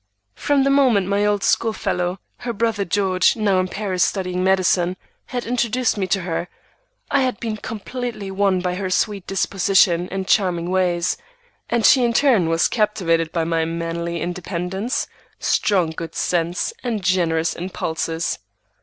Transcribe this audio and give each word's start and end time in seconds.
From 0.33 0.63
the 0.63 0.71
moment 0.71 1.05
my 1.05 1.23
old 1.27 1.43
school 1.43 1.73
fellow, 1.73 2.17
her 2.37 2.53
brother 2.53 2.83
George, 2.83 3.35
now 3.35 3.59
in 3.59 3.67
Paris 3.67 4.03
studying 4.03 4.43
medicine, 4.43 4.97
had 5.27 5.45
introduced 5.45 5.95
me 5.95 6.07
to 6.07 6.21
her, 6.21 6.47
I 7.11 7.21
had 7.21 7.39
been 7.39 7.55
completely 7.55 8.31
won 8.31 8.61
by 8.61 8.73
her 8.73 8.89
sweet 8.89 9.27
disposition 9.27 10.09
and 10.09 10.27
charming 10.27 10.71
ways, 10.71 11.17
and 11.69 11.85
she 11.85 12.03
in 12.03 12.13
turn 12.13 12.49
was 12.49 12.67
captivated 12.67 13.31
by 13.31 13.43
my 13.43 13.63
manly 13.63 14.21
independence, 14.21 15.05
strong 15.39 15.91
good 15.91 16.15
sense, 16.15 16.73
and 16.83 17.03
generous 17.03 17.53
impulses. 17.53 18.39